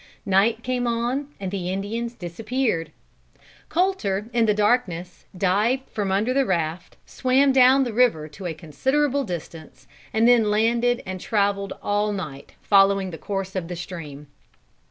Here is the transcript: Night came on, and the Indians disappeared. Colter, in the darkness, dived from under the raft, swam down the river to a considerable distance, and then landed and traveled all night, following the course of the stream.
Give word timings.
Night 0.25 0.63
came 0.63 0.87
on, 0.87 1.27
and 1.39 1.51
the 1.51 1.69
Indians 1.71 2.15
disappeared. 2.15 2.91
Colter, 3.69 4.31
in 4.33 4.47
the 4.47 4.53
darkness, 4.55 5.25
dived 5.37 5.87
from 5.91 6.11
under 6.11 6.33
the 6.33 6.43
raft, 6.43 6.97
swam 7.05 7.51
down 7.51 7.83
the 7.83 7.93
river 7.93 8.27
to 8.27 8.47
a 8.47 8.55
considerable 8.55 9.23
distance, 9.23 9.85
and 10.11 10.27
then 10.27 10.49
landed 10.49 11.03
and 11.05 11.21
traveled 11.21 11.73
all 11.83 12.11
night, 12.11 12.53
following 12.63 13.11
the 13.11 13.19
course 13.19 13.55
of 13.55 13.67
the 13.67 13.75
stream. 13.75 14.25